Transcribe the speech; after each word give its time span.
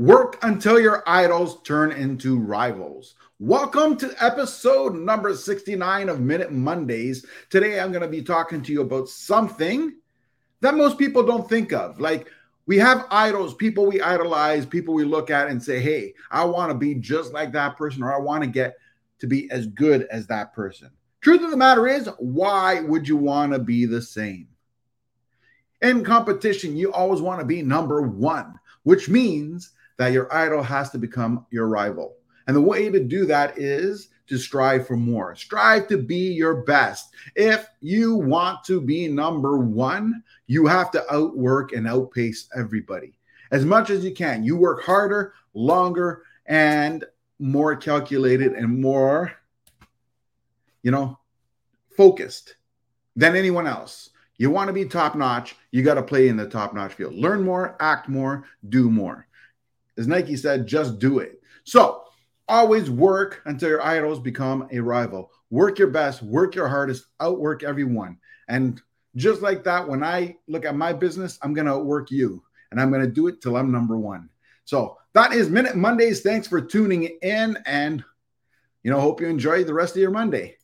Work 0.00 0.38
until 0.40 0.80
your 0.80 1.02
idols 1.06 1.60
turn 1.60 1.92
into 1.92 2.38
rivals. 2.38 3.16
Welcome 3.38 3.98
to 3.98 4.14
episode 4.18 4.94
number 4.94 5.36
69 5.36 6.08
of 6.08 6.20
Minute 6.20 6.50
Mondays. 6.50 7.26
Today, 7.50 7.78
I'm 7.78 7.92
going 7.92 8.00
to 8.00 8.08
be 8.08 8.22
talking 8.22 8.62
to 8.62 8.72
you 8.72 8.80
about 8.80 9.10
something 9.10 9.92
that 10.62 10.74
most 10.74 10.96
people 10.96 11.22
don't 11.22 11.46
think 11.46 11.74
of. 11.74 12.00
Like, 12.00 12.30
we 12.64 12.78
have 12.78 13.08
idols, 13.10 13.52
people 13.52 13.84
we 13.84 14.00
idolize, 14.00 14.64
people 14.64 14.94
we 14.94 15.04
look 15.04 15.28
at 15.28 15.48
and 15.48 15.62
say, 15.62 15.80
hey, 15.80 16.14
I 16.30 16.46
want 16.46 16.72
to 16.72 16.78
be 16.78 16.94
just 16.94 17.34
like 17.34 17.52
that 17.52 17.76
person, 17.76 18.02
or 18.02 18.14
I 18.14 18.18
want 18.18 18.42
to 18.42 18.48
get 18.48 18.78
to 19.18 19.26
be 19.26 19.50
as 19.50 19.66
good 19.66 20.04
as 20.10 20.26
that 20.28 20.54
person. 20.54 20.90
Truth 21.20 21.42
of 21.42 21.50
the 21.50 21.58
matter 21.58 21.86
is, 21.86 22.08
why 22.18 22.80
would 22.80 23.06
you 23.06 23.18
want 23.18 23.52
to 23.52 23.58
be 23.58 23.84
the 23.84 24.00
same? 24.00 24.48
In 25.82 26.02
competition, 26.02 26.74
you 26.74 26.90
always 26.90 27.20
want 27.20 27.40
to 27.40 27.46
be 27.46 27.60
number 27.60 28.00
one, 28.00 28.58
which 28.84 29.10
means 29.10 29.72
that 30.00 30.14
your 30.14 30.34
idol 30.34 30.62
has 30.62 30.88
to 30.88 30.96
become 30.96 31.44
your 31.50 31.68
rival. 31.68 32.16
And 32.46 32.56
the 32.56 32.60
way 32.62 32.88
to 32.88 33.04
do 33.04 33.26
that 33.26 33.58
is 33.58 34.08
to 34.28 34.38
strive 34.38 34.86
for 34.86 34.96
more. 34.96 35.36
Strive 35.36 35.88
to 35.88 35.98
be 35.98 36.32
your 36.32 36.62
best. 36.62 37.12
If 37.36 37.66
you 37.82 38.14
want 38.14 38.64
to 38.64 38.80
be 38.80 39.08
number 39.08 39.58
one, 39.58 40.22
you 40.46 40.66
have 40.66 40.90
to 40.92 41.14
outwork 41.14 41.72
and 41.72 41.86
outpace 41.86 42.48
everybody 42.56 43.12
as 43.50 43.66
much 43.66 43.90
as 43.90 44.02
you 44.02 44.14
can. 44.14 44.42
You 44.42 44.56
work 44.56 44.82
harder, 44.84 45.34
longer, 45.52 46.22
and 46.46 47.04
more 47.38 47.76
calculated 47.76 48.52
and 48.52 48.80
more, 48.80 49.34
you 50.82 50.92
know, 50.92 51.18
focused 51.94 52.54
than 53.16 53.36
anyone 53.36 53.66
else. 53.66 54.08
You 54.38 54.48
want 54.48 54.68
to 54.68 54.72
be 54.72 54.86
top 54.86 55.14
notch, 55.14 55.56
you 55.72 55.82
got 55.82 55.96
to 55.96 56.02
play 56.02 56.28
in 56.28 56.38
the 56.38 56.48
top 56.48 56.72
notch 56.72 56.94
field. 56.94 57.12
Learn 57.12 57.42
more, 57.42 57.76
act 57.80 58.08
more, 58.08 58.46
do 58.70 58.88
more. 58.88 59.26
As 60.00 60.08
Nike 60.08 60.34
said, 60.34 60.66
just 60.66 60.98
do 60.98 61.18
it. 61.18 61.42
So 61.64 62.04
always 62.48 62.90
work 62.90 63.42
until 63.44 63.68
your 63.68 63.84
idols 63.84 64.18
become 64.18 64.66
a 64.72 64.80
rival. 64.80 65.30
Work 65.50 65.78
your 65.78 65.88
best, 65.88 66.22
work 66.22 66.54
your 66.54 66.68
hardest, 66.68 67.04
outwork 67.20 67.62
everyone. 67.62 68.16
And 68.48 68.80
just 69.14 69.42
like 69.42 69.62
that, 69.64 69.86
when 69.86 70.02
I 70.02 70.38
look 70.48 70.64
at 70.64 70.74
my 70.74 70.94
business, 70.94 71.38
I'm 71.42 71.52
going 71.52 71.66
to 71.66 71.74
outwork 71.74 72.10
you 72.10 72.42
and 72.70 72.80
I'm 72.80 72.90
going 72.90 73.04
to 73.04 73.12
do 73.12 73.26
it 73.26 73.42
till 73.42 73.58
I'm 73.58 73.70
number 73.70 73.98
one. 73.98 74.30
So 74.64 74.96
that 75.12 75.34
is 75.34 75.50
Minute 75.50 75.76
Mondays. 75.76 76.22
Thanks 76.22 76.48
for 76.48 76.62
tuning 76.62 77.02
in 77.20 77.58
and, 77.66 78.02
you 78.82 78.90
know, 78.90 79.00
hope 79.00 79.20
you 79.20 79.26
enjoy 79.26 79.64
the 79.64 79.74
rest 79.74 79.96
of 79.96 80.00
your 80.00 80.12
Monday. 80.12 80.56